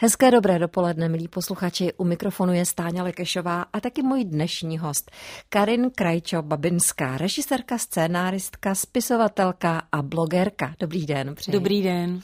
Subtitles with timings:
[0.00, 1.92] Hezké dobré dopoledne, milí posluchači.
[1.96, 5.10] U mikrofonu je Stáňa Lekešová a taky můj dnešní host
[5.48, 10.74] Karin Krajčo-Babinská, režisérka, scénáristka, spisovatelka a blogerka.
[10.80, 11.34] Dobrý den.
[11.34, 11.52] Přeji.
[11.52, 12.20] Dobrý den.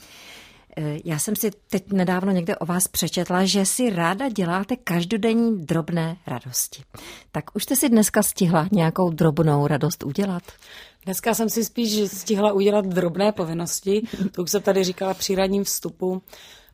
[0.77, 5.65] Eh, já jsem si teď nedávno někde o vás přečetla, že si ráda děláte každodenní
[5.65, 6.83] drobné radosti.
[7.31, 10.43] Tak už jste si dneska stihla nějakou drobnou radost udělat?
[11.05, 14.01] Dneska jsem si spíš stihla udělat drobné povinnosti.
[14.31, 16.21] To už jsem tady říkala při radním vstupu.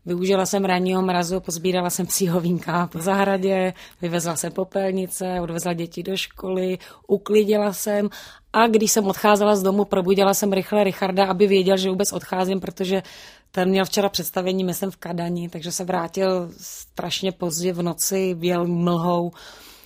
[0.06, 6.04] Využila jsem ranního mrazu, pozbírala jsem psího vínka po zahradě, vyvezla jsem popelnice, odvezla děti
[6.04, 8.10] do školy, uklidila jsem
[8.54, 12.60] a když jsem odcházela z domu, probudila jsem rychle Richarda, aby věděl, že vůbec odcházím,
[12.60, 13.04] protože
[13.52, 18.68] ten měl včera představení, myslím, v Kadani, takže se vrátil strašně pozdě v noci, věl
[18.68, 19.32] mlhou,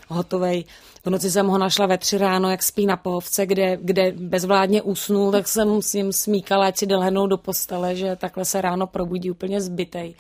[0.08, 0.64] hotovej.
[1.06, 4.82] V noci jsem ho našla ve tři ráno, jak spí na pohovce, kde, kde bezvládně
[4.82, 9.32] usnul, tak jsem s ním smíkala, ať si do postele, že takhle se ráno probudí
[9.32, 10.16] úplně zbytej.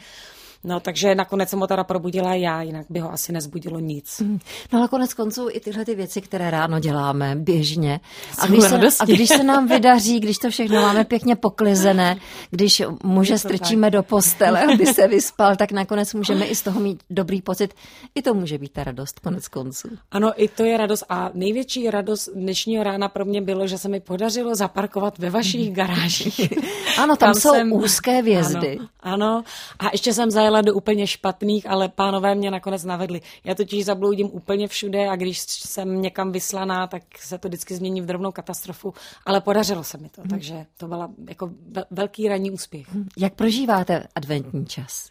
[0.65, 4.19] No, takže nakonec jsem ho teda probudila já, jinak by ho asi nezbudilo nic.
[4.19, 4.39] Mm.
[4.73, 7.99] No ale konec konců i tyhle ty věci, které ráno děláme běžně.
[8.39, 12.17] A když, se, a když se nám vydaří, když to všechno máme pěkně poklizené,
[12.49, 13.93] když muže strčíme tak.
[13.93, 17.73] do postele, aby se vyspal, tak nakonec můžeme i z toho mít dobrý pocit.
[18.15, 19.87] I to může být ta radost konec konců.
[20.11, 21.03] Ano, i to je radost.
[21.09, 25.73] A největší radost dnešního rána pro mě bylo, že se mi podařilo zaparkovat ve vašich
[25.73, 26.39] garážích.
[26.97, 28.77] ano, tam, tam jsou jsem, úzké vězdy.
[28.99, 29.43] Ano, ano.
[29.79, 33.21] A ještě jsem zajela jela do úplně špatných, ale pánové mě nakonec navedli.
[33.43, 38.01] Já totiž zabloudím úplně všude a když jsem někam vyslaná, tak se to vždycky změní
[38.01, 38.93] v drobnou katastrofu,
[39.25, 40.29] ale podařilo se mi to, hmm.
[40.29, 41.49] takže to byla jako
[41.91, 42.93] velký ranní úspěch.
[42.93, 43.09] Hmm.
[43.17, 45.09] Jak prožíváte adventní čas?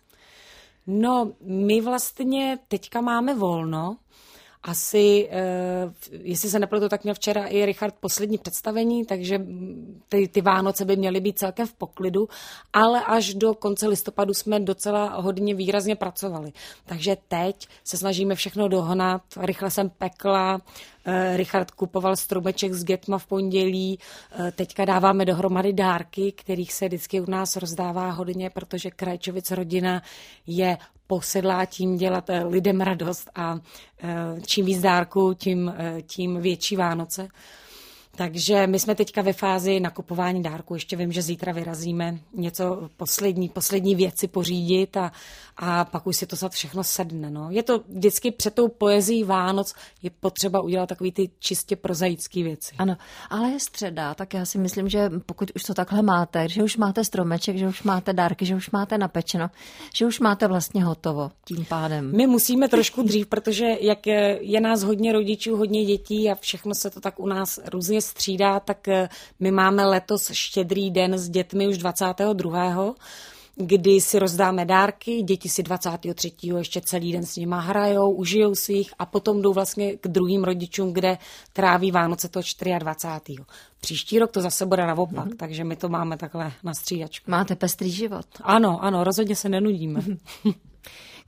[0.87, 3.97] No, my vlastně teďka máme volno,
[4.65, 5.29] asi,
[5.85, 9.47] uh, jestli se nepletu, tak měl včera i Richard poslední představení, takže
[10.09, 12.29] ty, ty Vánoce by měly být celkem v poklidu,
[12.73, 16.53] ale až do konce listopadu jsme docela hodně výrazně pracovali.
[16.87, 23.19] Takže teď se snažíme všechno dohnat, rychle jsem pekla, uh, Richard kupoval stromeček s dětma
[23.19, 23.99] v pondělí,
[24.39, 30.03] uh, teďka dáváme dohromady dárky, kterých se vždycky u nás rozdává hodně, protože Krajčovic rodina
[30.47, 33.59] je posedlá tím dělat eh, lidem radost a
[34.03, 37.29] eh, čím víc dárku, tím, eh, tím větší Vánoce.
[38.17, 40.75] Takže my jsme teďka ve fázi nakupování dárku.
[40.75, 45.13] Ještě vím, že zítra vyrazíme něco poslední, poslední věci pořídit a,
[45.57, 47.31] a pak už si to snad všechno sedne.
[47.31, 47.51] No.
[47.51, 52.75] Je to vždycky před tou poezí Vánoc je potřeba udělat takový ty čistě prozaické věci.
[52.79, 52.97] Ano,
[53.31, 56.77] ale je středa, tak já si myslím, že pokud už to takhle máte, že už
[56.77, 59.51] máte stromeček, že už máte dárky, že už máte napečeno,
[59.95, 62.17] že už máte vlastně hotovo tím pádem.
[62.17, 66.75] My musíme trošku dřív, protože jak je, je nás hodně rodičů, hodně dětí a všechno
[66.75, 69.09] se to tak u nás různě střídá, tak eh,
[69.41, 72.95] my máme letos štědrý den s dětmi už 22
[73.57, 76.33] kdy si rozdáme dárky, děti si 23.
[76.57, 80.93] ještě celý den s nima hrajou, užijou svých a potom jdou vlastně k druhým rodičům,
[80.93, 81.19] kde
[81.53, 82.41] tráví Vánoce to
[82.79, 83.39] 24.
[83.81, 85.37] Příští rok to zase bude naopak, mm-hmm.
[85.37, 87.31] takže my to máme takhle na střídačku.
[87.31, 88.27] Máte pestrý život.
[88.43, 90.01] Ano, ano, rozhodně se nenudíme.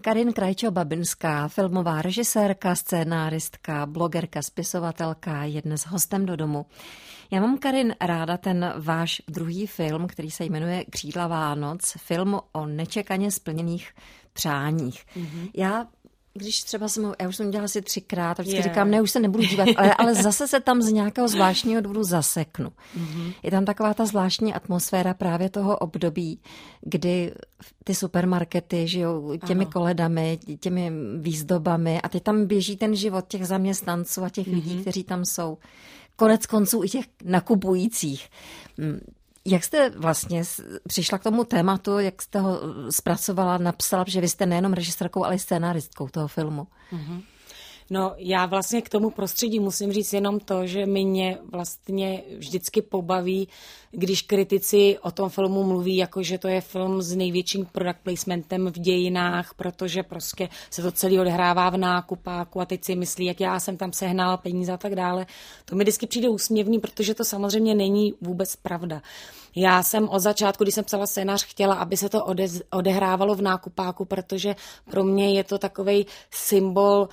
[0.01, 6.67] Karin Krajčo-Babinská, filmová režisérka, scénáristka, blogerka, spisovatelka, je dnes hostem do domu.
[7.31, 12.67] Já mám, Karin, ráda ten váš druhý film, který se jmenuje Křídla Vánoc, film o
[12.67, 13.95] nečekaně splněných
[14.33, 15.07] přáních.
[15.17, 15.51] Mm-hmm.
[15.55, 15.87] Já
[16.37, 18.65] když třeba jsem, já už jsem dělala asi třikrát a vždycky yeah.
[18.65, 22.05] říkám, ne, už se nebudu dívat, ale, ale zase se tam z nějakého zvláštního důvodu
[22.05, 22.69] zaseknu.
[22.69, 23.33] Mm-hmm.
[23.43, 26.41] Je tam taková ta zvláštní atmosféra právě toho období,
[26.81, 27.35] kdy
[27.85, 29.73] ty supermarkety žijou těmi ano.
[29.73, 34.55] koledami, těmi výzdobami a teď tam běží ten život těch zaměstnanců a těch mm-hmm.
[34.55, 35.59] lidí, kteří tam jsou.
[36.17, 38.29] Konec konců i těch nakupujících.
[39.47, 40.43] Jak jste vlastně
[40.89, 45.35] přišla k tomu tématu, jak jste ho zpracovala, napsala, že vy jste nejenom režisérkou, ale
[45.35, 46.67] i scénáristkou toho filmu?
[46.93, 47.23] Mm-hmm.
[47.91, 53.49] No já vlastně k tomu prostředí musím říct jenom to, že mě vlastně vždycky pobaví,
[53.91, 58.67] když kritici o tom filmu mluví, jako že to je film s největším product placementem
[58.67, 63.41] v dějinách, protože prostě se to celý odhrává v nákupáku a teď si myslí, jak
[63.41, 65.27] já jsem tam sehnal peníze a tak dále.
[65.65, 69.03] To mi vždycky přijde úsměvný, protože to samozřejmě není vůbec pravda.
[69.59, 72.25] Já jsem od začátku, když jsem psala scénář, chtěla, aby se to
[72.71, 74.57] odehrávalo v nákupáku, protože
[74.91, 77.09] pro mě je to takový symbol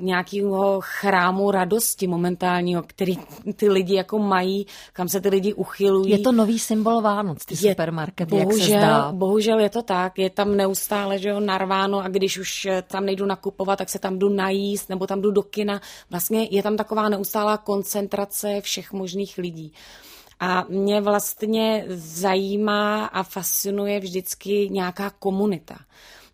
[0.00, 3.16] nějakého chrámu radosti momentálního, který
[3.56, 6.10] ty lidi jako mají, kam se ty lidi uchylují.
[6.10, 9.12] Je to nový symbol Vánoc, ty je, supermarkety, bohužel, jak se zdá.
[9.12, 13.04] Bohužel je to tak, je tam neustále, že jo, narváno a když už eh, tam
[13.04, 15.80] nejdu nakupovat, tak se tam jdu najíst nebo tam jdu do kina.
[16.10, 19.72] Vlastně je tam taková neustálá koncentrace všech možných lidí.
[20.40, 25.76] A mě vlastně zajímá a fascinuje vždycky nějaká komunita.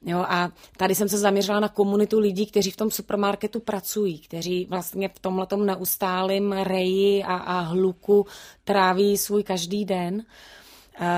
[0.07, 4.67] Jo, a tady jsem se zaměřila na komunitu lidí, kteří v tom supermarketu pracují, kteří
[4.71, 8.27] vlastně v tomhle neustálém reji a, a hluku
[8.65, 10.23] tráví svůj každý den.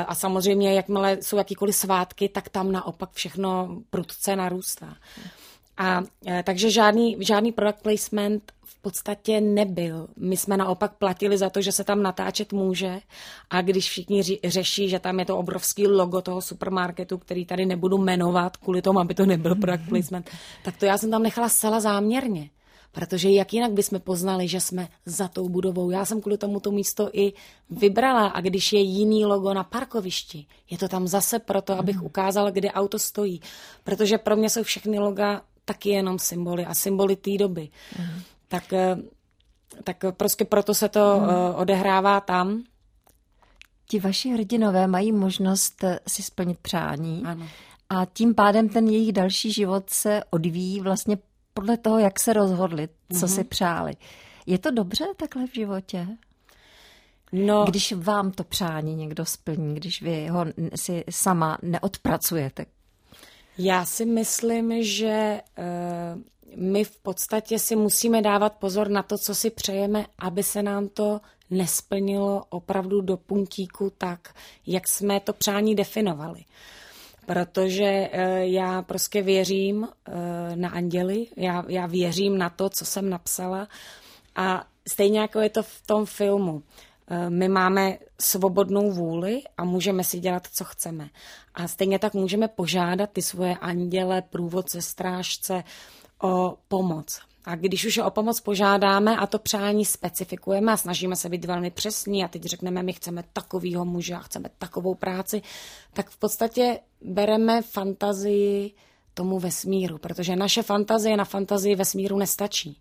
[0.06, 4.96] A samozřejmě, jakmile jsou jakýkoliv svátky, tak tam naopak všechno prudce narůstá.
[5.76, 8.52] A e, takže žádný, žádný product placement
[8.86, 10.08] podstatě nebyl.
[10.16, 13.00] My jsme naopak platili za to, že se tam natáčet může
[13.50, 17.98] a když všichni řeší, že tam je to obrovský logo toho supermarketu, který tady nebudu
[17.98, 20.30] jmenovat kvůli tomu, aby to nebyl product placement,
[20.64, 22.50] tak to já jsem tam nechala zcela záměrně.
[22.92, 25.90] Protože jak jinak bychom poznali, že jsme za tou budovou.
[25.90, 27.32] Já jsem kvůli tomu to místo i
[27.70, 32.06] vybrala a když je jiný logo na parkovišti, je to tam zase proto, abych mhm.
[32.06, 33.40] ukázala, kde auto stojí.
[33.84, 37.68] Protože pro mě jsou všechny loga taky jenom symboly a symboly té doby.
[37.98, 38.22] Mm.
[38.48, 38.96] Tak, eh,
[39.84, 41.28] tak prostě proto se to mm.
[41.54, 42.62] odehrává tam.
[43.88, 47.22] Ti vaši hrdinové mají možnost eh, si splnit přání.
[47.24, 47.48] Ano.
[47.88, 51.18] A tím pádem ten jejich další život se odvíjí vlastně
[51.54, 53.34] podle toho, jak se rozhodli, co mm-hmm.
[53.34, 53.92] si přáli.
[54.46, 56.06] Je to dobře takhle v životě?
[57.32, 60.44] No, když vám to přání někdo splní, když vy ho
[60.74, 62.66] si sama neodpracujete
[63.58, 65.40] já si myslím, že
[66.56, 70.88] my v podstatě si musíme dávat pozor na to, co si přejeme, aby se nám
[70.88, 71.20] to
[71.50, 74.34] nesplnilo opravdu do puntíku tak,
[74.66, 76.44] jak jsme to přání definovali.
[77.26, 80.14] Protože uh, já prostě věřím uh,
[80.54, 83.68] na anděly, já, já věřím na to, co jsem napsala
[84.36, 86.62] a stejně jako je to v tom filmu.
[87.08, 91.08] Eh, my máme svobodnou vůli a můžeme si dělat, co chceme.
[91.54, 95.64] A stejně tak můžeme požádat ty svoje anděle, průvodce, strážce
[96.22, 97.20] o pomoc.
[97.44, 101.44] A když už je o pomoc požádáme a to přání specifikujeme a snažíme se být
[101.44, 105.42] velmi přesní a teď řekneme, my chceme takovýho muže a chceme takovou práci,
[105.92, 108.72] tak v podstatě bereme fantazii
[109.14, 112.80] tomu vesmíru, protože naše fantazie na fantazii vesmíru nestačí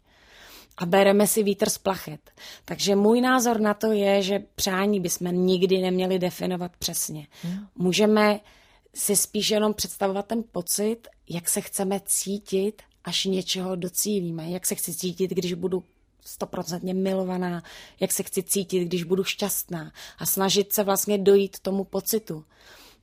[0.77, 2.31] a bereme si vítr z plachet.
[2.65, 7.27] Takže můj názor na to je, že přání bychom nikdy neměli definovat přesně.
[7.41, 7.67] Hmm.
[7.75, 8.39] Můžeme
[8.93, 14.49] si spíš jenom představovat ten pocit, jak se chceme cítit, až něčeho docílíme.
[14.49, 15.83] Jak se chci cítit, když budu
[16.25, 17.63] stoprocentně milovaná,
[17.99, 22.45] jak se chci cítit, když budu šťastná a snažit se vlastně dojít tomu pocitu.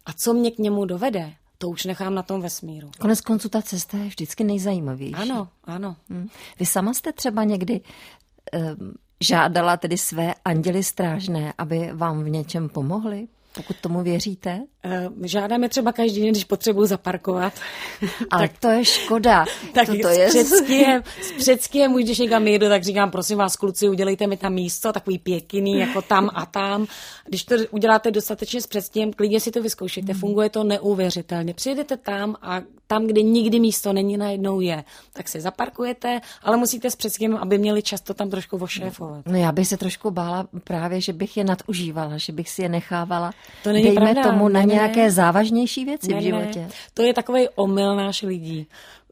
[0.06, 2.90] A co mě k němu dovede, to už nechám na tom vesmíru.
[2.98, 5.14] Konec konců ta cesta je vždycky nejzajímavější.
[5.14, 5.96] Ano, ano.
[6.08, 6.28] Hmm.
[6.58, 12.68] Vy sama jste třeba někdy um, žádala tedy své anděly strážné, aby vám v něčem
[12.68, 13.28] pomohli?
[13.54, 14.66] Pokud tomu věříte?
[14.84, 17.52] Eh, žádáme třeba každý den, když potřebuji zaparkovat.
[18.30, 19.44] Ale tak, to je škoda.
[19.74, 20.30] Tak to, to je...
[20.30, 24.52] s předstihem, s předstihem, když někam jedu, tak říkám, prosím vás, kluci, udělejte mi tam
[24.52, 26.86] místo, takový pěkný, jako tam a tam.
[27.28, 30.20] Když to uděláte dostatečně s předstihem, klidně si to vyzkoušejte, hmm.
[30.20, 31.54] funguje to neuvěřitelně.
[31.54, 32.62] Přijedete tam a
[32.92, 34.84] tam, kde nikdy místo není, najednou je.
[35.12, 39.26] Tak si zaparkujete, ale musíte s předstihem, aby měli často tam trošku ošéfovat.
[39.26, 42.68] No já bych se trošku bála právě, že bych je nadužívala, že bych si je
[42.68, 43.32] nechávala.
[43.64, 44.22] To není Dejme pravda.
[44.22, 46.58] tomu na nějaké závažnější věci ne, v životě.
[46.58, 46.68] Ne.
[46.94, 48.66] To je takový omyl náš lidí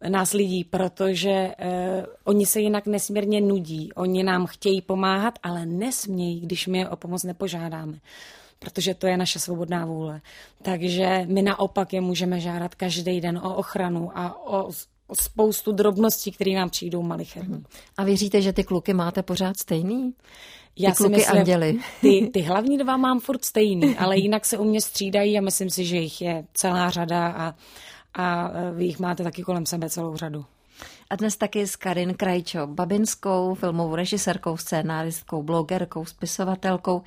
[0.09, 3.93] nás lidí, protože uh, oni se jinak nesmírně nudí.
[3.93, 7.99] Oni nám chtějí pomáhat, ale nesmějí, když my je o pomoc nepožádáme
[8.61, 10.21] protože to je naše svobodná vůle.
[10.62, 14.73] Takže my naopak je můžeme žádat každý den o ochranu a o, o
[15.15, 17.65] spoustu drobností, které nám přijdou malicherní.
[17.96, 20.15] A věříte, že ty kluky máte pořád stejný?
[20.79, 21.79] Já ty kluky myslím, anděli.
[22.01, 25.70] Ty, ty hlavní dva mám furt stejný, ale jinak se u mě střídají a myslím
[25.70, 27.55] si, že jich je celá řada a,
[28.15, 30.44] a vy jich máte taky kolem sebe celou řadu.
[31.11, 37.03] A dnes taky s Karin Krajčo, babinskou, filmovou režisérkou, scénáristkou, blogerkou, spisovatelkou.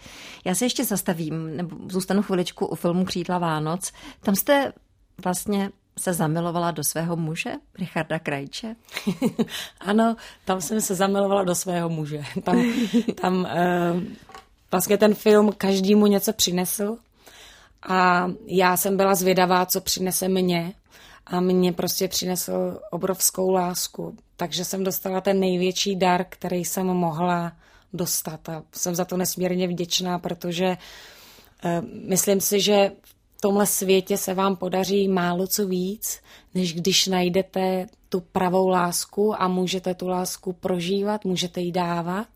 [0.45, 3.91] Já se ještě zastavím, nebo zůstanu chviličku u filmu Křídla Vánoc.
[4.19, 4.73] Tam jste
[5.23, 5.69] vlastně
[5.99, 8.75] se zamilovala do svého muže, Richarda Krajče?
[9.79, 12.23] ano, tam jsem se zamilovala do svého muže.
[12.43, 12.73] Tam,
[13.21, 14.03] tam uh,
[14.71, 16.97] vlastně ten film každému něco přinesl
[17.89, 20.73] a já jsem byla zvědavá, co přinese mě
[21.25, 24.17] a mě prostě přinesl obrovskou lásku.
[24.37, 27.53] Takže jsem dostala ten největší dar, který jsem mohla
[27.93, 30.77] dostat a jsem za to nesmírně vděčná, protože
[31.65, 31.71] uh,
[32.09, 36.19] myslím si, že v tomhle světě se vám podaří málo co víc,
[36.55, 42.27] než když najdete tu pravou lásku a můžete tu lásku prožívat, můžete ji dávat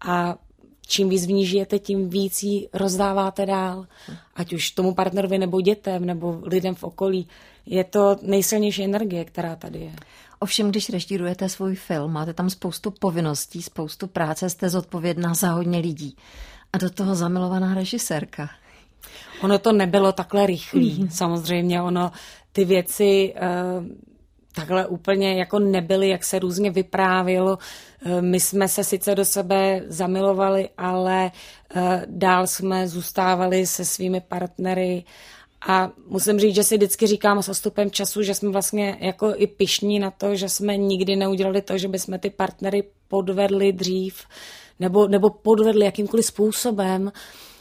[0.00, 0.36] a
[0.86, 3.86] čím víc v ní žijete, tím víc ji rozdáváte dál.
[4.34, 7.28] Ať už tomu partnerovi nebo dětem nebo lidem v okolí.
[7.66, 9.92] Je to nejsilnější energie, která tady je.
[10.38, 15.78] Ovšem, když režírujete svůj film, máte tam spoustu povinností, spoustu práce, jste zodpovědná za hodně
[15.78, 16.16] lidí.
[16.72, 18.50] A do toho zamilovaná režisérka.
[19.42, 21.08] Ono to nebylo takhle rychlý, mm-hmm.
[21.08, 21.82] samozřejmě.
[21.82, 22.12] Ono
[22.52, 23.86] ty věci uh,
[24.54, 27.58] takhle úplně jako nebyly, jak se různě vyprávělo.
[28.06, 31.30] Uh, my jsme se sice do sebe zamilovali, ale
[31.76, 35.04] uh, dál jsme zůstávali se svými partnery
[35.68, 39.46] a musím říct, že si vždycky říkám s ostupem času, že jsme vlastně jako i
[39.46, 44.24] pišní na to, že jsme nikdy neudělali to, že bychom ty partnery podvedli dřív
[44.80, 47.12] nebo, nebo podvedli jakýmkoliv způsobem.
[47.14, 47.57] Eh,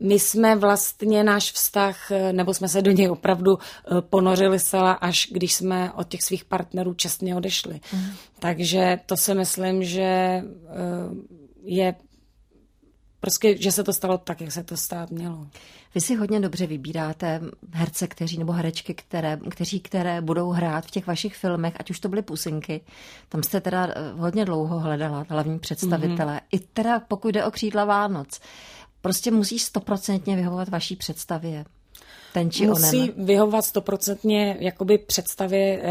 [0.00, 4.92] my jsme vlastně náš vztah, eh, nebo jsme se do něj opravdu eh, ponořili zcela,
[4.92, 7.80] až když jsme od těch svých partnerů čestně odešli.
[7.92, 8.06] Mm.
[8.38, 10.42] Takže to si myslím, že
[11.62, 11.94] je
[13.20, 15.46] prostě, že se to stalo tak, jak se to stát mělo.
[15.94, 17.40] Vy si hodně dobře vybíráte
[17.72, 22.00] herce, kteří nebo herečky, které, kteří, které budou hrát v těch vašich filmech, ať už
[22.00, 22.80] to byly pusinky.
[23.28, 26.32] Tam jste teda hodně dlouho hledala hlavní představitele.
[26.32, 26.48] Mm-hmm.
[26.52, 28.40] I teda pokud jde o křídla Vánoc
[29.06, 31.64] prostě musí stoprocentně vyhovovat vaší představě.
[32.32, 33.26] Ten či Musí onen.
[33.26, 35.84] vyhovovat stoprocentně jakoby představě uh,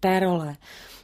[0.00, 0.56] té role.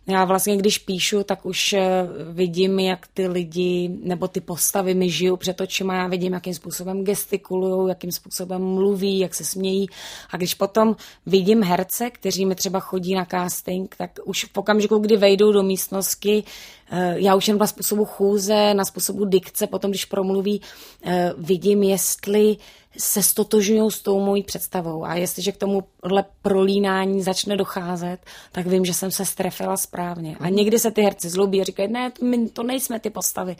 [0.08, 5.10] Já vlastně, když píšu, tak už eh, vidím, jak ty lidi nebo ty postavy mi
[5.10, 5.94] žijou před očima.
[5.94, 9.86] Já vidím, jakým způsobem gestikulují, jakým způsobem mluví, jak se smějí.
[10.30, 10.96] A když potom
[11.26, 15.62] vidím herce, kteří mi třeba chodí na casting, tak už v okamžiku, kdy vejdou do
[15.62, 16.77] místnosti, eh,
[17.14, 20.60] já už jen na způsobu chůze, na způsobu dikce, potom, když promluví,
[21.04, 22.56] eh, vidím, jestli
[22.98, 25.04] se stotožňují s tou mojí představou.
[25.04, 28.18] A jestliže k tomuhle prolínání začne docházet,
[28.52, 30.36] tak vím, že jsem se strefila správně.
[30.40, 33.56] A někdy se ty herci zlobí a říkají, ne, my to nejsme ty postavy.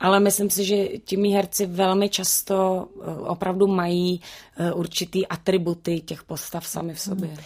[0.00, 4.20] Ale myslím si, že ti mý herci velmi často eh, opravdu mají
[4.56, 7.28] eh, určitý atributy těch postav sami v sobě.
[7.28, 7.38] Hmm.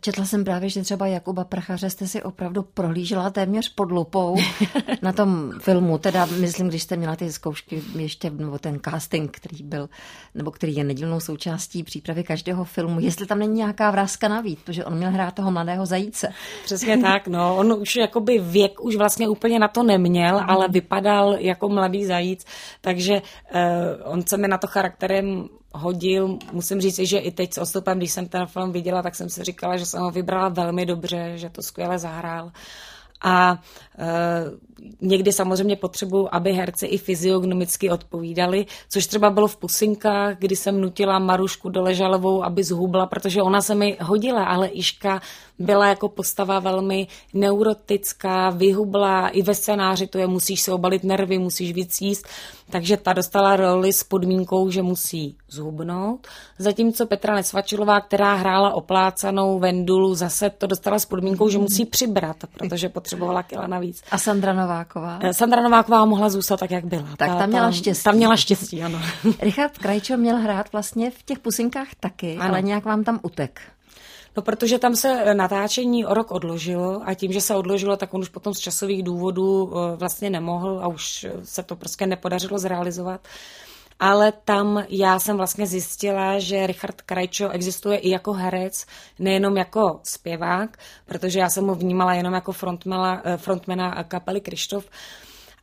[0.00, 4.36] Četla jsem právě, že třeba Jakuba Prachaře jste si opravdu prohlížela téměř pod lupou
[5.02, 5.98] na tom filmu.
[5.98, 9.88] Teda myslím, když jste měla ty zkoušky ještě, nebo ten casting, který byl,
[10.34, 14.84] nebo který je nedílnou součástí přípravy každého filmu, jestli tam není nějaká vrázka navíc, protože
[14.84, 16.28] on měl hrát toho mladého zajíce.
[16.64, 17.56] Přesně tak, no.
[17.56, 20.50] On už jakoby věk už vlastně úplně na to neměl, mm.
[20.50, 22.44] ale vypadal jako mladý zajíc,
[22.80, 26.38] takže uh, on se mi na to charakterem hodil.
[26.52, 29.44] Musím říct, že i teď s odstupem, když jsem ten film viděla, tak jsem si
[29.44, 32.52] říkala, že jsem ho vybrala velmi dobře, že to skvěle zahrál.
[33.22, 33.62] A
[33.98, 34.44] e,
[35.00, 40.80] někdy samozřejmě potřebuju, aby herci i fyziognomicky odpovídali, což třeba bylo v Pusinkách, kdy jsem
[40.80, 45.20] nutila Marušku Doležalovou, aby zhubla, protože ona se mi hodila, ale Iška
[45.58, 51.38] byla jako postava velmi neurotická, vyhubla, i ve scénáři to je, musíš se obalit nervy,
[51.38, 52.26] musíš víc jíst,
[52.70, 56.26] takže ta dostala roli s podmínkou, že musí zhubnout,
[56.58, 62.36] zatímco Petra Nesvačilová, která hrála oplácanou Vendulu, zase to dostala s podmínkou, že musí přibrat,
[62.58, 64.02] protože potřebovala kila navíc.
[64.10, 65.18] A Sandra Nováková?
[65.22, 67.08] Eh, Sandra Nováková mohla zůstat tak, jak byla.
[67.16, 68.04] Tak ta, ta měla štěstí.
[68.04, 69.00] Ta měla štěstí, ano.
[69.40, 72.48] Richard Krajčo měl hrát vlastně v těch pusinkách taky, ano.
[72.48, 73.60] ale nějak vám tam utek.
[74.36, 78.20] No, protože tam se natáčení o rok odložilo a tím, že se odložilo, tak on
[78.20, 83.20] už potom z časových důvodů eh, vlastně nemohl a už se to prostě nepodařilo zrealizovat.
[84.00, 88.86] Ale tam já jsem vlastně zjistila, že Richard Krajčo existuje i jako herec,
[89.18, 94.84] nejenom jako zpěvák, protože já jsem ho vnímala jenom jako frontmana, eh, frontmana kapely Krištof,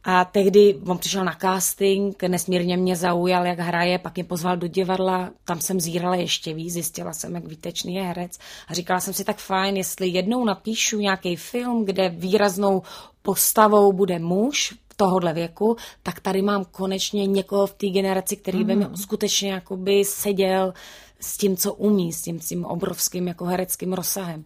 [0.03, 4.67] a tehdy on přišel na casting, nesmírně mě zaujal, jak hraje, pak mě pozval do
[4.67, 8.39] divadla, tam jsem zírala ještě víc, zjistila jsem, jak výtečný je herec.
[8.67, 12.81] A říkala jsem si tak fajn, jestli jednou napíšu nějaký film, kde výraznou
[13.21, 18.75] postavou bude muž tohohle věku, tak tady mám konečně někoho v té generaci, který by
[18.75, 20.73] mi skutečně jakoby seděl
[21.19, 24.45] s tím, co umí, s tím, s tím obrovským jako hereckým rozsahem.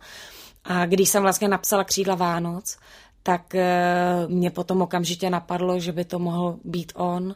[0.64, 2.78] A když jsem vlastně napsala Křídla Vánoc,
[3.24, 7.36] tak eh, mě potom okamžitě napadlo, že by to mohl být on.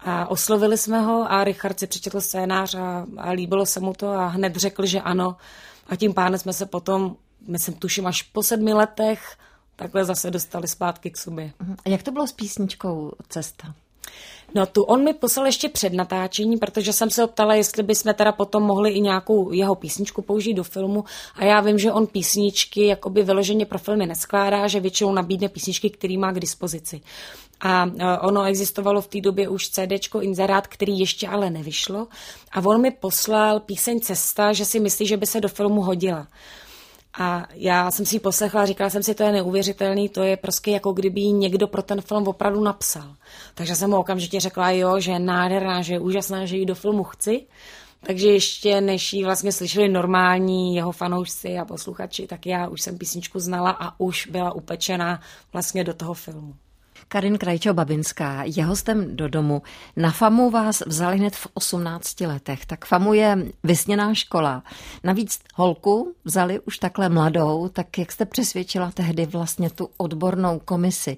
[0.00, 4.08] A oslovili jsme ho a Richard si přečetl scénář a, a líbilo se mu to
[4.08, 5.36] a hned řekl, že ano.
[5.86, 7.16] A tím pánem jsme se potom,
[7.48, 9.36] myslím, tuším, až po sedmi letech
[9.80, 11.52] takhle zase dostali zpátky k sobě.
[11.84, 13.74] A jak to bylo s písničkou Cesta?
[14.54, 18.32] No tu on mi poslal ještě před natáčení, protože jsem se optala, jestli bychom teda
[18.32, 22.86] potom mohli i nějakou jeho písničku použít do filmu a já vím, že on písničky
[22.86, 27.00] jakoby vyloženě pro filmy neskládá, že většinou nabídne písničky, který má k dispozici.
[27.60, 32.06] A e, ono existovalo v té době už CDčko Inzerát, který ještě ale nevyšlo
[32.52, 36.26] a on mi poslal píseň Cesta, že si myslí, že by se do filmu hodila.
[37.18, 40.36] A já jsem si ji poslechla a říkala jsem si, to je neuvěřitelný, to je
[40.36, 43.14] prostě jako kdyby někdo pro ten film opravdu napsal.
[43.54, 46.74] Takže jsem mu okamžitě řekla, jo, že je nádherná, že je úžasná, že ji do
[46.74, 47.46] filmu chci.
[48.02, 52.98] Takže ještě než ji vlastně slyšeli normální jeho fanoušci a posluchači, tak já už jsem
[52.98, 55.20] písničku znala a už byla upečená
[55.52, 56.54] vlastně do toho filmu.
[57.12, 59.62] Karin Krajčo-Babinská je hostem do domu.
[59.96, 62.66] Na FAMu vás vzali hned v 18 letech.
[62.66, 64.62] Tak FAMu je vysněná škola.
[65.04, 71.16] Navíc holku vzali už takhle mladou, tak jak jste přesvědčila tehdy vlastně tu odbornou komisi,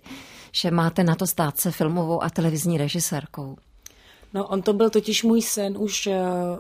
[0.53, 3.57] že máte na to stát se filmovou a televizní režisérkou?
[4.35, 6.15] No, on to byl totiž můj sen už, uh,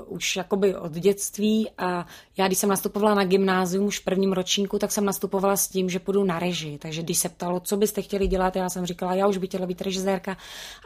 [0.06, 4.78] už jakoby od dětství a já, když jsem nastupovala na gymnázium už v prvním ročníku,
[4.78, 6.78] tak jsem nastupovala s tím, že půjdu na režii.
[6.78, 9.66] Takže když se ptalo, co byste chtěli dělat, já jsem říkala, já už bych chtěla
[9.66, 10.32] být režisérka.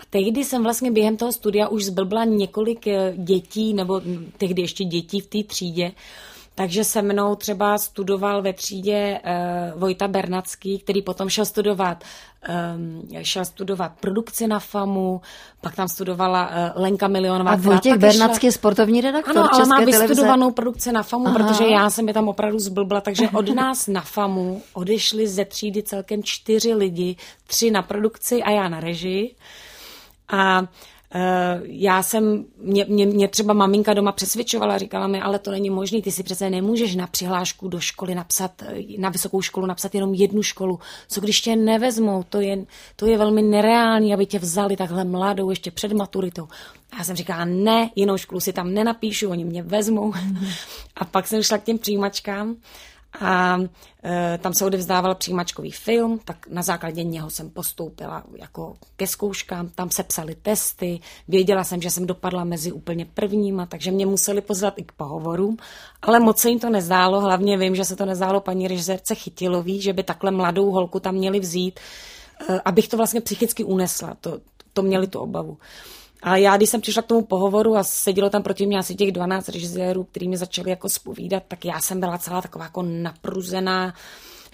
[0.00, 4.00] A tehdy jsem vlastně během toho studia už zblbla několik eh, dětí, nebo
[4.38, 5.92] tehdy ještě dětí v té třídě,
[6.58, 9.20] takže se mnou třeba studoval ve třídě
[9.74, 12.04] uh, Vojta Bernacký, který potom šel studovat,
[12.76, 15.20] um, šel studovat produkci na FAMu,
[15.60, 17.50] pak tam studovala uh, Lenka Milionová.
[17.50, 21.38] A Vojtěch Bernacký je sportovní redaktor Ano, ale má vystudovanou produkci na FAMu, Aha.
[21.38, 25.82] protože já jsem je tam opravdu zblbla, takže od nás na FAMu odešli ze třídy
[25.82, 29.34] celkem čtyři lidi, tři na produkci a já na režii.
[30.28, 30.62] A
[31.62, 36.02] já jsem, mě, mě, mě třeba maminka doma přesvědčovala, říkala mi, ale to není možné,
[36.02, 40.14] ty si přece nemůžeš na přihlášku do školy napsat, eh, na vysokou školu napsat jenom
[40.14, 40.78] jednu školu.
[41.08, 45.50] Co když tě nevezmou, to je, to je velmi nereálný, aby tě vzali takhle mladou
[45.50, 46.48] ještě před maturitou.
[46.98, 50.12] Já jsem říkala, ne, jinou školu si tam nenapíšu, oni mě vezmou.
[50.96, 52.56] A pak jsem šla k těm přijímačkám
[53.20, 53.58] a
[54.04, 59.68] e, tam se odevzdával přijímačkový film, tak na základě něho jsem postoupila jako ke zkouškám,
[59.68, 64.40] tam se psaly testy, věděla jsem, že jsem dopadla mezi úplně prvníma, takže mě museli
[64.40, 65.56] pozvat i k pohovorům,
[66.02, 69.82] ale moc se jim to nezdálo, hlavně vím, že se to nezdálo paní režisérce Chytilový,
[69.82, 71.80] že by takhle mladou holku tam měli vzít,
[72.48, 74.38] e, abych to vlastně psychicky unesla, to,
[74.72, 75.58] to měli tu obavu.
[76.22, 79.12] A já, když jsem přišla k tomu pohovoru a sedělo tam proti mě asi těch
[79.12, 83.94] 12 režisérů, který mi začali jako spovídat, tak já jsem byla celá taková jako napruzená,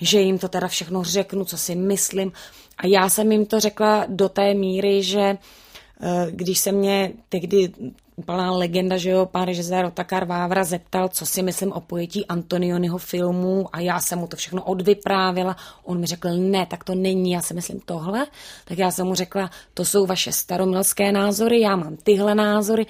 [0.01, 2.33] že jim to teda všechno řeknu, co si myslím.
[2.79, 7.73] A já jsem jim to řekla do té míry, že eh, když se mě tehdy
[8.17, 12.99] úplná legenda, že jo, pán režisér Otakar Vávra zeptal, co si myslím o pojetí Antonionyho
[12.99, 15.57] filmu a já jsem mu to všechno odvyprávila.
[15.85, 18.27] On mi řekl, ne, tak to není, já si myslím tohle.
[18.65, 22.87] Tak já jsem mu řekla, to jsou vaše staromilské názory, já mám tyhle názory.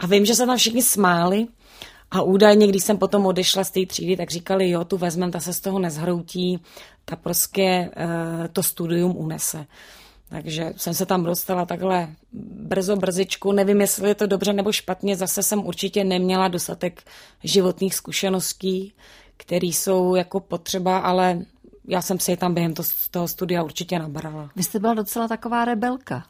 [0.00, 1.46] A vím, že se tam všichni smáli,
[2.10, 5.40] a údajně, když jsem potom odešla z té třídy, tak říkali, jo, tu vezmem, ta
[5.40, 6.60] se z toho nezhroutí,
[7.04, 9.66] ta prostě uh, to studium unese.
[10.30, 12.08] Takže jsem se tam dostala takhle
[12.62, 13.52] brzo, brzičku.
[13.52, 15.16] Nevím, jestli je to dobře nebo špatně.
[15.16, 17.02] Zase jsem určitě neměla dostatek
[17.44, 18.92] životních zkušeností,
[19.36, 21.38] které jsou jako potřeba, ale
[21.88, 24.50] já jsem si je tam během to, toho studia určitě nabrala.
[24.56, 26.24] Vy jste byla docela taková rebelka.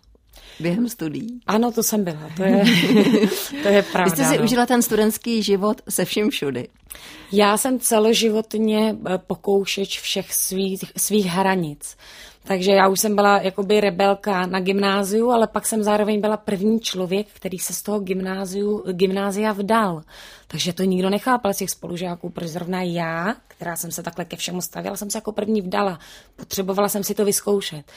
[0.60, 1.40] Během studií?
[1.46, 2.64] Ano, to jsem byla, to je,
[3.62, 4.04] to je pravda.
[4.04, 4.44] Vy jste si no.
[4.44, 6.68] užila ten studentský život se vším všudy.
[7.32, 11.96] Já jsem celoživotně eh, pokoušeč všech svých, svých hranic.
[12.44, 16.80] Takže já už jsem byla jakoby rebelka na gymnáziu, ale pak jsem zároveň byla první
[16.80, 20.02] člověk, který se z toho gymnáziu, gymnázia vdal.
[20.48, 24.36] Takže to nikdo nechápal z těch spolužáků, proč zrovna já, která jsem se takhle ke
[24.36, 25.98] všemu stavěla, jsem se jako první vdala.
[26.36, 27.92] Potřebovala jsem si to vyzkoušet.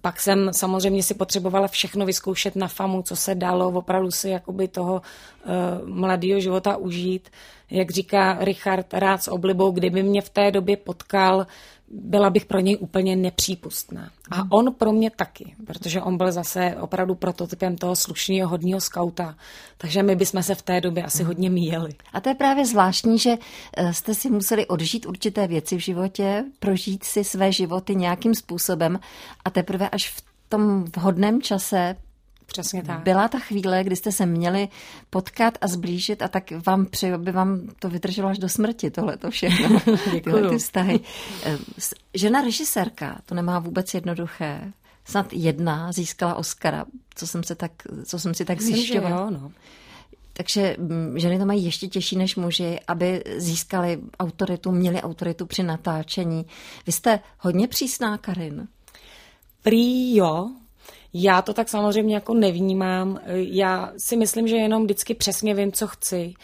[0.00, 4.68] Pak jsem samozřejmě si potřebovala všechno vyzkoušet na famu, co se dalo, opravdu si jakoby
[4.68, 7.28] toho uh, mladého života užít.
[7.70, 11.46] Jak říká Richard rád s oblibou, kdyby mě v té době potkal
[11.94, 14.10] byla bych pro něj úplně nepřípustná.
[14.30, 14.48] A hmm.
[14.50, 19.36] on pro mě taky, protože on byl zase opravdu prototypem toho slušného, hodního skauta.
[19.78, 21.26] Takže my bychom se v té době asi hmm.
[21.26, 21.90] hodně míjeli.
[22.12, 23.36] A to je právě zvláštní, že
[23.76, 28.98] eh, jste si museli odžít určité věci v životě, prožít si své životy nějakým způsobem
[29.44, 31.96] a teprve až v tom vhodném čase
[32.46, 33.02] Přesně tak.
[33.02, 34.68] Byla ta chvíle, kdy jste se měli
[35.10, 39.16] potkat a zblížit a tak vám přeju, aby vám to vydrželo až do smrti, tohle
[39.16, 39.80] to všechno,
[40.10, 41.00] tyhle ty vztahy.
[41.44, 41.58] Eh,
[42.14, 44.72] žena režisérka, to nemá vůbec jednoduché.
[45.04, 47.72] Snad jedna získala Oscara, co jsem, se tak,
[48.04, 49.20] co jsem si tak zjišťovala.
[49.20, 49.52] Jo, no.
[50.32, 55.62] Takže mm, ženy to mají ještě těžší než muži, aby získali autoritu, měli autoritu při
[55.62, 56.46] natáčení.
[56.86, 58.68] Vy jste hodně přísná, Karin.
[59.62, 60.50] Prý jo,
[61.14, 63.20] já to tak samozřejmě jako nevnímám.
[63.34, 66.34] Já si myslím, že jenom vždycky přesně vím, co chci.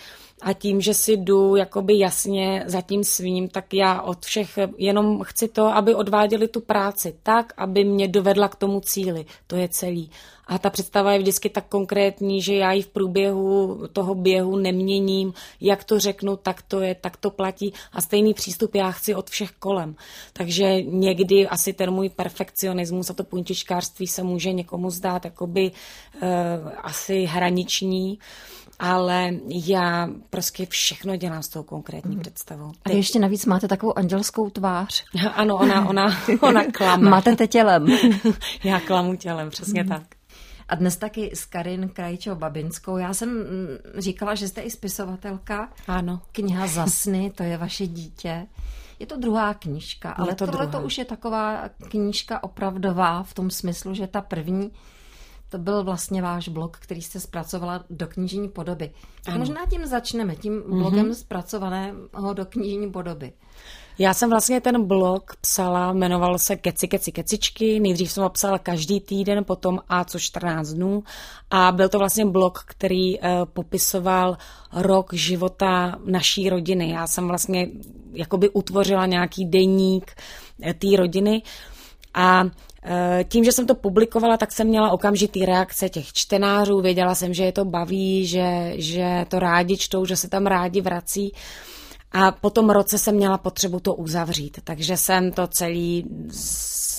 [0.43, 5.23] A tím, že si jdu jakoby jasně za tím svým, tak já od všech jenom
[5.23, 9.27] chci to, aby odváděli tu práci tak, aby mě dovedla k tomu cíli.
[9.47, 10.11] To je celý.
[10.51, 15.33] A ta představa je vždycky tak konkrétní, že já ji v průběhu toho běhu neměním,
[15.61, 19.31] jak to řeknu, tak to je, tak to platí a stejný přístup já chci od
[19.31, 19.97] všech kolem.
[20.33, 26.29] Takže někdy asi ten můj perfekcionismus a to puntičkářství se může někomu zdát jakoby uh,
[26.83, 28.19] asi hraniční,
[28.79, 32.21] ale já prostě všechno dělám s tou konkrétní mm.
[32.21, 32.73] představou.
[32.85, 35.05] A ještě navíc máte takovou andělskou tvář.
[35.35, 37.11] Ano, ona, ona, ona klame.
[37.11, 37.87] máte te tělem.
[38.65, 39.89] já klamu tělem, přesně mm.
[39.89, 40.20] tak.
[40.71, 42.97] A dnes taky s Karin Krajčou Babinskou.
[42.97, 43.45] Já jsem mm,
[43.99, 45.73] říkala, že jste i spisovatelka.
[45.87, 46.21] Ano.
[46.33, 48.47] Kniha Zasny, to je vaše dítě.
[48.99, 53.51] Je to druhá knížka, ale to tohle to už je taková knížka opravdová v tom
[53.51, 54.71] smyslu, že ta první
[55.49, 58.91] to byl vlastně váš blog, který jste zpracovala do knižní podoby.
[59.25, 61.15] Tak možná tím začneme, tím blogem mm-hmm.
[61.15, 63.33] zpracovaného do knižní podoby.
[64.01, 67.81] Já jsem vlastně ten blog psala, jmenoval se Keci, keci, kecičky.
[67.81, 71.03] Nejdřív jsem ho psala každý týden, potom a co 14 dnů.
[71.51, 74.37] A byl to vlastně blog, který uh, popisoval
[74.73, 76.91] rok života naší rodiny.
[76.91, 77.69] Já jsem vlastně
[78.13, 80.13] jakoby utvořila nějaký deník
[80.59, 81.43] uh, té rodiny.
[82.15, 82.45] A
[82.83, 87.35] eh, tím, že jsem to publikovala, tak jsem měla okamžitý reakce těch čtenářů, věděla jsem,
[87.35, 91.33] že je to baví, že, že to rádi čtou, že se tam rádi vrací.
[92.13, 96.07] A po tom roce jsem měla potřebu to uzavřít, takže jsem to celý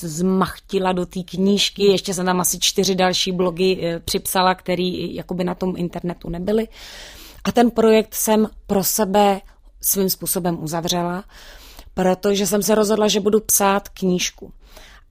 [0.02, 5.43] zmachtila do té knížky, ještě jsem tam asi čtyři další blogy eh, připsala, které jakoby
[5.43, 6.67] na tom internetu nebyly.
[7.43, 9.41] A ten projekt jsem pro sebe
[9.82, 11.24] svým způsobem uzavřela,
[11.93, 14.54] protože jsem se rozhodla, že budu psát knížku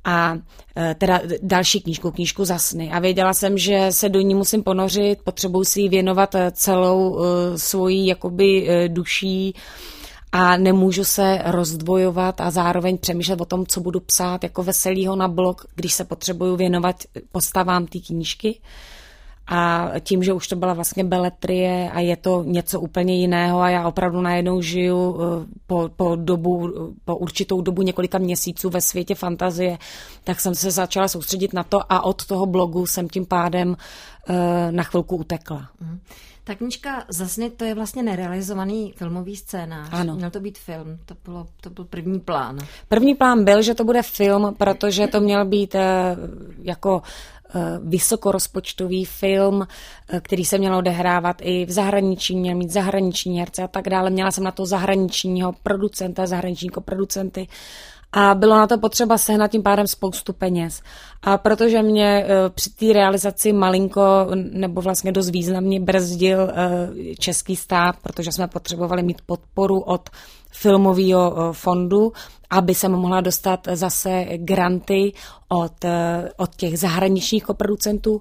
[0.05, 0.39] a
[0.77, 2.91] e, teda další knížku, knížku za sny.
[2.91, 7.11] A věděla jsem, že se do ní musím ponořit, potřebuji si ji věnovat e, celou
[7.11, 7.25] uh,
[7.57, 9.55] svojí jakoby duší
[10.33, 15.29] a nemůžu se rozdvojovat a zároveň přemýšlet o tom, co budu psát jako veselýho na
[15.29, 16.97] blog, když se potřebuju věnovat
[17.33, 18.59] postavám té knížky.
[18.59, 18.67] Uh,
[19.53, 23.71] a tím, že už to byla vlastně beletrie a je to něco úplně jiného a
[23.71, 26.73] já opravdu najednou žiju eh, po, po dobu,
[27.05, 29.79] po určitou dobu několika měsíců ve světě fantazie,
[30.25, 33.77] tak jsem se začala soustředit na to a od toho blogu jsem tím pádem
[34.29, 35.69] eh, na chvilku utekla.
[35.81, 36.01] Mhm.
[36.51, 39.89] Ta knižka Zasny, to je vlastně nerealizovaný filmový scénář.
[39.93, 40.15] Ano.
[40.15, 42.59] Měl to být film, to, bylo, to byl první plán.
[42.89, 46.17] První plán byl, že to bude film, protože to měl být eh,
[46.63, 47.03] jako
[47.55, 49.67] Eh, vysokorozpočtový film,
[50.09, 54.11] eh, který se měl odehrávat i v zahraničí, měl mít zahraniční herce a tak dále.
[54.11, 57.49] Měla jsem na to zahraničního producenta, zahraniční producenty
[58.13, 60.83] a bylo na to potřeba sehnat tím pádem spoustu peněz.
[61.23, 66.51] A protože mě eh, při té realizaci malinko nebo vlastně dost významně brzdil
[67.19, 70.11] český stát, protože jsme potřebovali mít podporu od
[70.51, 72.13] filmového fondu,
[72.51, 75.13] aby se mohla dostat zase granty
[75.49, 78.21] od, eh, od těch zahraničních koproducentů,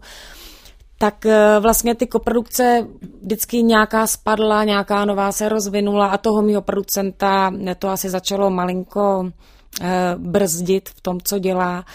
[0.98, 2.88] tak eh, vlastně ty koprodukce
[3.22, 9.26] vždycky nějaká spadla, nějaká nová se rozvinula a toho mýho producenta to asi začalo malinko
[9.28, 9.59] eh,
[10.18, 11.86] brzdit v tom, co dělá.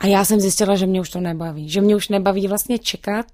[0.00, 1.68] A já jsem zjistila, že mě už to nebaví.
[1.68, 3.26] Že mě už nebaví vlastně čekat,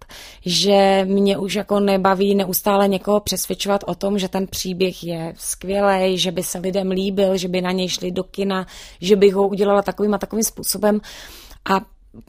[0.47, 6.19] že mě už jako nebaví neustále někoho přesvědčovat o tom, že ten příběh je skvělý,
[6.19, 8.67] že by se lidem líbil, že by na něj šli do kina,
[9.01, 11.01] že bych ho udělala takovým a takovým způsobem.
[11.71, 11.81] A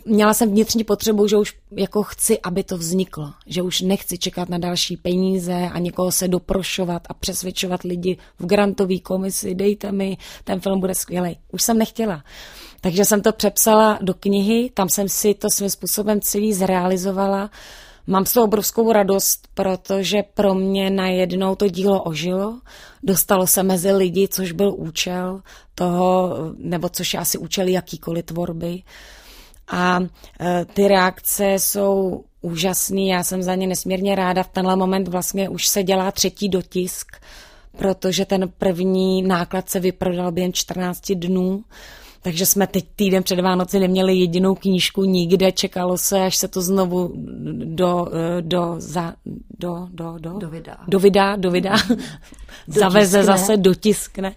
[0.05, 3.33] měla jsem vnitřní potřebu, že už jako chci, aby to vzniklo.
[3.45, 8.45] Že už nechci čekat na další peníze a někoho se doprošovat a přesvědčovat lidi v
[8.45, 11.37] grantové komisi, dejte mi, ten film bude skvělý.
[11.51, 12.23] Už jsem nechtěla.
[12.81, 17.49] Takže jsem to přepsala do knihy, tam jsem si to svým způsobem celý zrealizovala.
[18.07, 22.59] Mám z toho obrovskou radost, protože pro mě najednou to dílo ožilo.
[23.03, 25.41] Dostalo se mezi lidi, což byl účel
[25.75, 28.83] toho, nebo což je asi účel jakýkoliv tvorby.
[29.67, 29.99] A
[30.39, 34.43] e, ty reakce jsou úžasný, já jsem za ně nesmírně ráda.
[34.43, 37.07] V tenhle moment vlastně už se dělá třetí dotisk,
[37.77, 41.63] protože ten první náklad se vyprodal během 14 dnů.
[42.21, 46.61] Takže jsme teď týden před Vánoci neměli jedinou knížku nikde, čekalo se, až se to
[46.61, 47.13] znovu
[47.53, 49.13] do, eh, do, za,
[49.59, 51.75] do, do, do, do vydá, do vydá, do vydá
[52.67, 54.35] zaveze zase, dotiskne.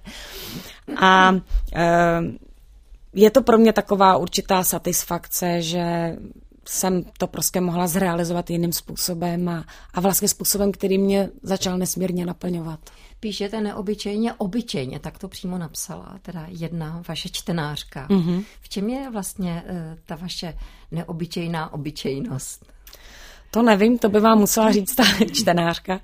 [0.96, 1.34] A
[1.74, 2.20] e,
[3.12, 6.16] je to pro mě taková určitá satisfakce, že
[6.64, 12.26] jsem to prostě mohla zrealizovat jiným způsobem a, a vlastně způsobem, který mě začal nesmírně
[12.26, 12.80] naplňovat.
[13.20, 18.08] Píšete neobyčejně, obyčejně, tak to přímo napsala, teda jedna vaše čtenářka.
[18.08, 18.44] Mm-hmm.
[18.60, 20.54] V čem je vlastně uh, ta vaše
[20.90, 22.66] neobyčejná obyčejnost?
[23.50, 26.00] To nevím, to by vám musela říct ta čtenářka.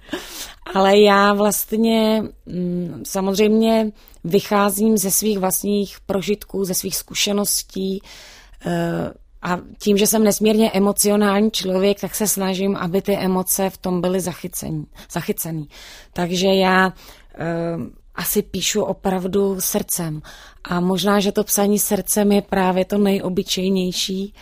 [0.75, 3.93] Ale já vlastně mm, samozřejmě
[4.25, 8.01] vycházím ze svých vlastních prožitků, ze svých zkušeností,
[8.67, 8.73] uh,
[9.43, 14.01] a tím, že jsem nesmírně emocionální člověk, tak se snažím, aby ty emoce v tom
[14.01, 14.87] byly zachycený.
[15.11, 15.69] zachycený.
[16.13, 16.93] Takže já uh,
[18.15, 20.23] asi píšu opravdu srdcem.
[20.65, 24.35] A možná, že to psaní srdcem je právě to nejobyčejnější.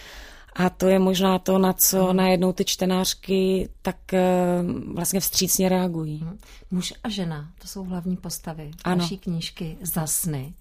[0.55, 2.17] A to je možná to, na co hmm.
[2.17, 6.19] najednou ty čtenářky tak uh, vlastně vstřícně reagují.
[6.19, 6.39] Hmm.
[6.71, 8.97] Muž a žena, to jsou hlavní postavy ano.
[8.97, 10.55] naší knížky Zasny.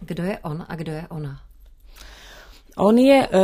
[0.00, 1.40] Kdo je on a kdo je ona?
[2.76, 3.36] On je uh,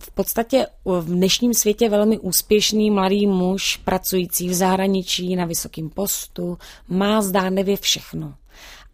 [0.00, 6.58] v podstatě v dnešním světě velmi úspěšný mladý muž, pracující v zahraničí na vysokém postu,
[6.88, 8.34] má zdánlivě všechno.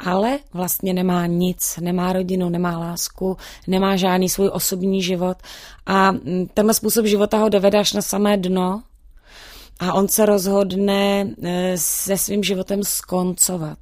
[0.04, 3.36] Ale vlastně nemá nic, nemá rodinu, nemá lásku,
[3.66, 5.38] nemá žádný svůj osobní život
[5.86, 8.82] a mm, tenhle způsob života ho dovede až na samé dno
[9.80, 13.78] a on se rozhodne e, se svým životem skoncovat.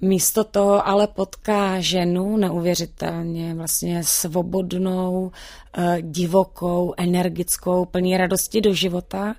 [0.00, 5.32] Místo toho ale potká ženu neuvěřitelně vlastně svobodnou,
[5.78, 9.34] eh, divokou, energickou, plní radosti do života,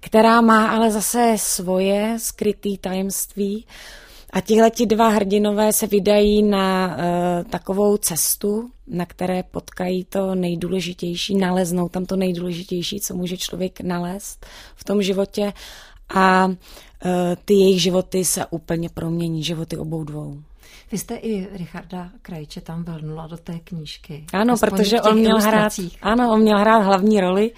[0.00, 3.66] která má ale zase svoje skrytý tajemství.
[4.32, 10.34] A tihle ti dva hrdinové se vydají na uh, takovou cestu, na které potkají to
[10.34, 15.52] nejdůležitější, naleznou tam to nejdůležitější, co může člověk nalézt v tom životě.
[16.14, 16.50] A
[17.04, 20.42] Eh, ty jejich životy se úplně promění, životy obou dvou.
[20.92, 24.24] Vy jste i Richarda Krajče tam velnula do té knížky.
[24.32, 27.50] Ano, protože on měl hrát, ano, on měl hrát hlavní roli.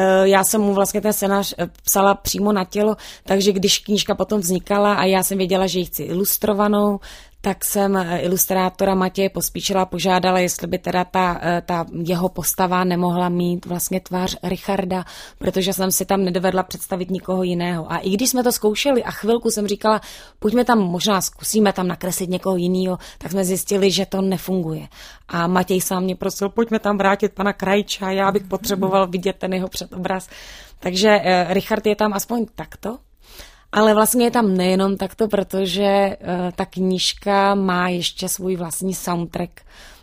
[0.00, 4.14] Eh, já jsem mu vlastně ten scénář eh, psala přímo na tělo, takže když knížka
[4.14, 7.00] potom vznikala a já jsem věděla, že ji chci ilustrovanou,
[7.40, 12.84] tak jsem eh, ilustrátora Matěje Pospíšila požádala, jestli by teda ta, eh, ta jeho postava
[12.84, 15.04] nemohla mít vlastně tvář Richarda,
[15.38, 17.92] protože jsem si tam nedovedla představit nikoho jiného.
[17.92, 20.00] A i když jsme to zkoušeli a chvilku jsem říkala,
[20.38, 24.88] pojďme tam, možná zkusíme tam nakreslit někoho jiného, tak jsme zjistili, že to nefunguje.
[25.28, 29.52] A Matěj sám mě prosil, pojďme tam vrátit pana Krajča, já bych potřeboval vidět ten
[29.52, 30.28] jeho předobraz.
[30.78, 32.98] Takže eh, Richard je tam aspoň takto,
[33.72, 39.60] ale vlastně je tam nejenom takto, protože uh, ta knížka má ještě svůj vlastní soundtrack,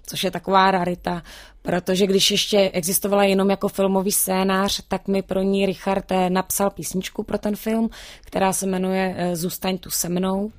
[0.07, 1.21] což je taková rarita,
[1.65, 6.69] protože když ještě existovala jenom jako filmový scénář, tak mi pro ní Richard eh, napsal
[6.69, 7.89] písničku pro ten film,
[8.21, 10.51] která se jmenuje uh, Zůstaň tu se mnou.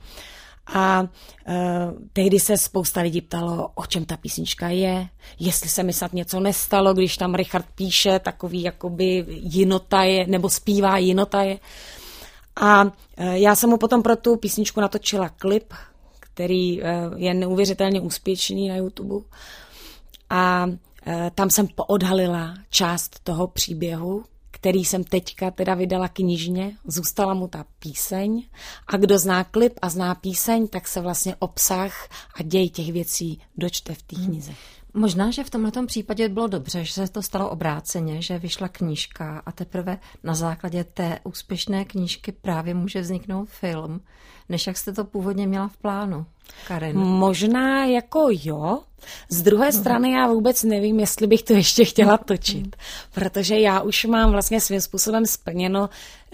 [0.75, 1.07] A uh,
[2.13, 6.41] tehdy se spousta lidí ptalo, o čem ta písnička je, jestli se mi snad něco
[6.41, 11.59] nestalo, když tam Richard píše takový jakoby jinotaje, nebo zpívá jinotaje.
[12.57, 12.85] A
[13.17, 15.75] e, já jsem mu potom pro tu písničku natočila klip,
[16.21, 19.27] který e, je neuvěřitelně úspěšný na YouTube.
[20.31, 20.67] A
[21.07, 27.49] e, tam jsem poodhalila část toho příběhu, který jsem teďka teda vydala knižně, zůstala mu
[27.49, 28.43] ta píseň
[28.87, 33.41] a kdo zná klip a zná píseň, tak se vlastně obsah a děj těch věcí
[33.57, 34.53] dočte v té knize.
[34.99, 39.43] Možná, že v tomto případě bylo dobře, že se to stalo obráceně, že vyšla knížka
[39.47, 44.01] a teprve na základě té úspěšné knížky právě může vzniknout film,
[44.49, 46.27] než jak jste to původně měla v plánu.
[46.69, 46.99] Karen.
[46.99, 48.81] Možná jako jo.
[49.29, 49.73] Z druhé mhm.
[49.73, 52.77] strany já vůbec nevím, jestli bych to ještě chtěla točit,
[53.15, 55.91] protože já už mám vlastně svým způsobem splněno.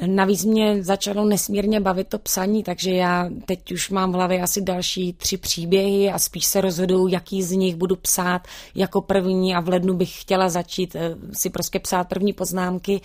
[0.07, 4.61] Navíc mě začalo nesmírně bavit to psaní, takže já teď už mám v hlavě asi
[4.61, 8.43] další tři příběhy a spíš se rozhodu, jaký z nich budu psát
[8.75, 13.01] jako první a v lednu bych chtěla začít eh, si prostě psát první poznámky.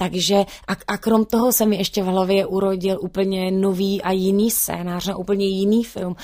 [0.00, 4.50] Takže a, a krom toho se mi ještě v hlavě urodil úplně nový a jiný
[4.50, 6.16] scénář na úplně jiný film.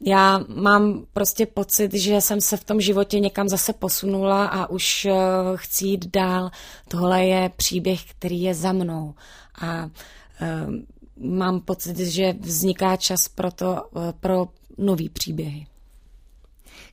[0.00, 5.06] Já mám prostě pocit, že jsem se v tom životě někam zase posunula a už
[5.10, 5.12] uh,
[5.56, 6.50] chci jít dál.
[6.88, 9.14] Tohle je příběh, který je za mnou.
[9.62, 15.66] A uh, mám pocit, že vzniká čas pro to, uh, pro nový příběhy.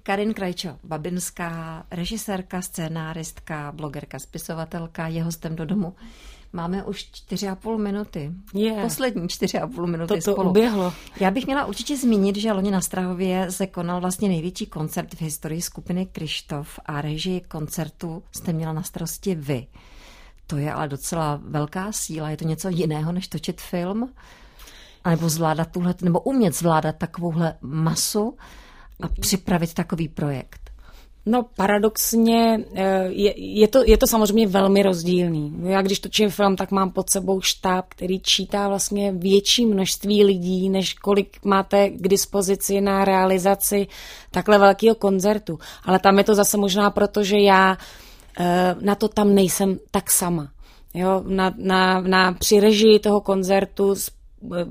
[0.08, 5.96] Karin Krajčo, babinská režisérka, scénáristka, blogerka, spisovatelka, je hostem do domu.
[6.54, 8.32] Máme už čtyři a půl minuty.
[8.54, 8.82] Yeah.
[8.82, 10.50] Poslední čtyři a půl minuty to spolu.
[10.50, 10.94] uběhlo.
[11.20, 15.22] Já bych měla určitě zmínit, že loni na Strahově se konal vlastně největší koncert v
[15.22, 19.68] historii skupiny Krištof a režii koncertu jste měla na starosti vy.
[20.48, 22.30] To je ale docela velká síla.
[22.30, 24.14] Je to něco jiného, než točit film?
[25.04, 28.38] A nebo zvládat tuhle, nebo umět zvládat takovouhle masu
[29.02, 30.68] a připravit takový projekt?
[31.30, 35.54] No paradoxně eh, je, je, to, je to samozřejmě velmi rozdílný.
[35.64, 40.70] Já když točím film, tak mám pod sebou štáb, který čítá vlastně větší množství lidí,
[40.70, 43.88] než kolik máte k dispozici na realizaci
[44.32, 45.60] takhle velkého koncertu.
[45.84, 47.78] Ale tam je to zase možná proto, že já
[48.40, 50.48] eh, na to tam nejsem tak sama.
[50.94, 53.96] Jo, na, na, na, při režii toho koncertu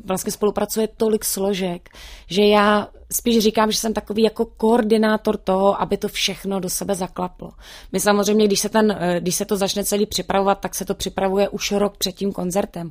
[0.04, 1.88] vlastně spolupracuje tolik složek,
[2.30, 6.94] že já spíš říkám, že jsem takový jako koordinátor toho, aby to všechno do sebe
[6.94, 7.50] zaklaplo.
[7.92, 11.48] My samozřejmě, když se, ten, když se to začne celý připravovat, tak se to připravuje
[11.48, 12.90] už rok před tím koncertem.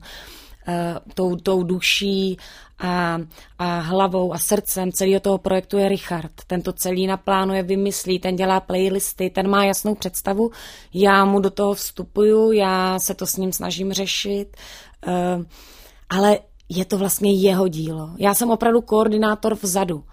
[1.13, 2.37] tou, tou duší
[2.79, 3.19] a,
[3.59, 6.31] a hlavou a srdcem celého toho projektu je Richard.
[6.47, 10.51] Ten to celý naplánuje, vymyslí, ten dělá playlisty, ten má jasnou představu.
[10.93, 14.57] Já mu do toho vstupuju, já se to s ním snažím řešit,
[15.07, 15.43] uh,
[16.09, 18.09] ale je to vlastně jeho dílo.
[18.17, 20.03] Já jsem opravdu koordinátor vzadu.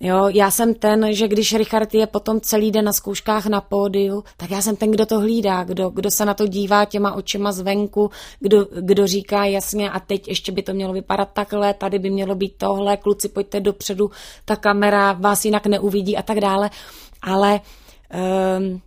[0.00, 4.24] Jo, já jsem ten, že když Richard je potom celý den na zkouškách na pódiu,
[4.36, 7.52] tak já jsem ten, kdo to hlídá, kdo, kdo se na to dívá těma očima
[7.52, 12.10] zvenku, kdo, kdo říká jasně a teď ještě by to mělo vypadat takhle, tady by
[12.10, 14.10] mělo být tohle, kluci pojďte dopředu,
[14.44, 16.70] ta kamera vás jinak neuvidí a tak dále.
[17.22, 17.60] Ale
[18.58, 18.80] um,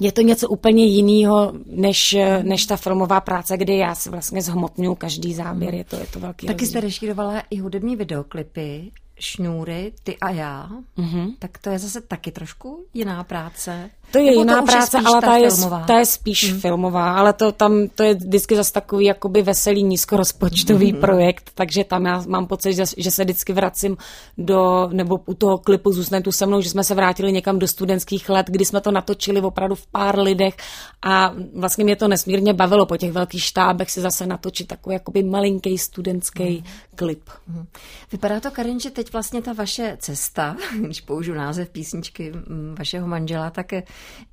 [0.00, 4.94] je to něco úplně jiného, než, než ta filmová práce, kdy já si vlastně zhmotňuji
[4.94, 6.68] každý záběr, je to, je to velký Taky rozdíl.
[6.68, 11.34] jste režírovala i hudební videoklipy šňůry, ty a já, mm-hmm.
[11.38, 13.90] tak to je zase taky trošku jiná práce.
[14.10, 15.50] To je Nebo jiná to práce, je ale ta, je,
[15.86, 16.60] ta je spíš mm.
[16.60, 21.00] filmová, ale to tam to je vždycky zase takový jakoby veselý nízkorozpočtový mm.
[21.00, 23.96] projekt, takže tam já mám pocit, že, že se vždycky vracím
[24.38, 27.68] do, nebo u toho klipu zůstane tu se mnou, že jsme se vrátili někam do
[27.68, 30.56] studentských let, kdy jsme to natočili opravdu v pár lidech
[31.02, 35.22] a vlastně mě to nesmírně bavilo po těch velkých štábech si zase natočit takový jakoby
[35.22, 36.64] malinký studentský mm.
[36.94, 37.22] klip.
[37.46, 37.66] Mm.
[38.12, 42.32] Vypadá to, Karin, že teď vlastně ta vaše cesta, když použiju název písničky
[42.78, 43.72] vašeho manžela, tak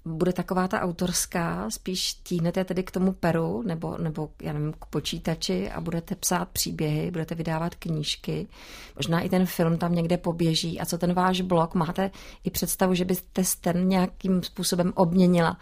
[0.05, 4.85] bude taková ta autorská, spíš tíhnete tedy k tomu peru nebo, nebo já nevím, k
[4.85, 8.47] počítači a budete psát příběhy, budete vydávat knížky,
[8.95, 10.79] možná i ten film tam někde poběží.
[10.79, 12.11] A co ten váš blog, máte
[12.43, 15.57] i představu, že byste ten nějakým způsobem obměnila,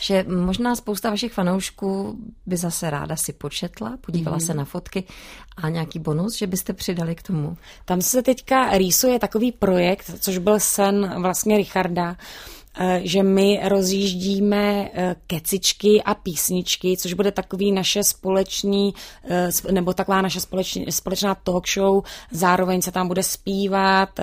[0.00, 4.46] že možná spousta vašich fanoušků by zase ráda si početla, podívala mm-hmm.
[4.46, 5.04] se na fotky
[5.56, 7.56] a nějaký bonus, že byste přidali k tomu.
[7.84, 12.16] Tam se teďka rýsuje takový projekt, což byl sen vlastně Richarda,
[13.02, 18.94] že my rozjíždíme eh, kecičky a písničky, což bude takový naše společný,
[19.28, 24.20] eh, nebo taková naše společný, společná talk show, zároveň se tam bude zpívat,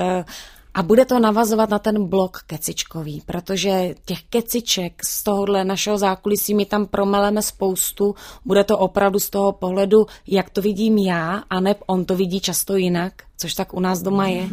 [0.73, 6.53] a bude to navazovat na ten blok kecičkový, protože těch keciček z tohohle našeho zákulisí
[6.53, 8.15] my tam promeleme spoustu.
[8.45, 12.39] Bude to opravdu z toho pohledu, jak to vidím já, a ne on to vidí
[12.39, 14.49] často jinak, což tak u nás doma je.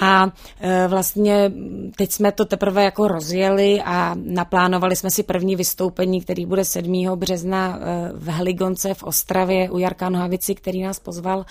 [0.00, 1.52] A e, vlastně
[1.96, 7.06] teď jsme to teprve jako rozjeli a naplánovali jsme si první vystoupení, který bude 7.
[7.14, 11.44] března e, v Heligonce v Ostravě u Jarka Nohavici, který nás pozval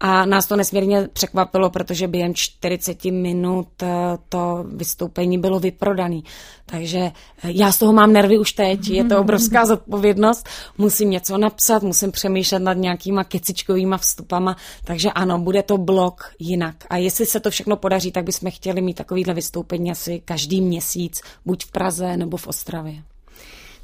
[0.00, 3.88] a nás to nesmírně překvapilo, protože během 40 minut eh,
[4.28, 6.20] to vystoupení bylo vyprodané.
[6.66, 11.38] Takže eh, já z toho mám nervy už teď, je to obrovská zodpovědnost, musím něco
[11.38, 16.76] napsat, musím přemýšlet nad nějakýma kecičkovýma vstupama, takže ano, bude to blok jinak.
[16.90, 21.20] A jestli se to všechno podaří, tak bychom chtěli mít takovýhle vystoupení asi každý měsíc,
[21.46, 23.09] buď v Praze nebo v Ostravě.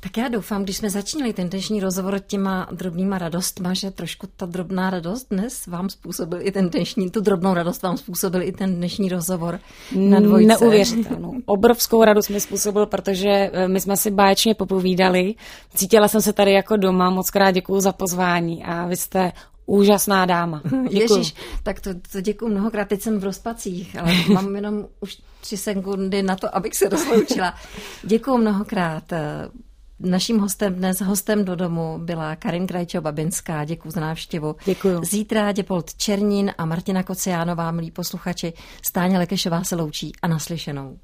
[0.00, 4.46] Tak já doufám, když jsme začínali ten dnešní rozhovor těma drobnýma radostma, že trošku ta
[4.46, 8.74] drobná radost dnes vám způsobil i ten dnešní, tu drobnou radost vám způsobil i ten
[8.74, 9.60] dnešní rozhovor
[9.96, 10.48] na dvojce.
[10.48, 11.34] Neuvěřitelnou.
[11.46, 15.34] Obrovskou radost mi způsobil, protože eh, my jsme si báječně popovídali.
[15.74, 19.32] Cítila jsem se tady jako doma, moc krát děkuju za pozvání a vy jste
[19.66, 20.62] Úžasná dáma.
[20.90, 21.18] Děkuju.
[21.18, 22.88] Ježíš, tak to, to děkuji mnohokrát.
[22.88, 27.54] Teď jsem v rozpacích, ale mám jenom už tři sekundy na to, abych se rozloučila.
[28.02, 29.12] Děkuji mnohokrát.
[30.00, 33.64] Naším hostem dnes, hostem do domu, byla Karin Krajčo-Babinská.
[33.64, 34.56] Děkuji za návštěvu.
[34.64, 35.00] Děkuji.
[35.04, 40.98] Zítra Děpold Černín a Martina Kociánová, milí posluchači, Stáně Lekešová se loučí a naslyšenou.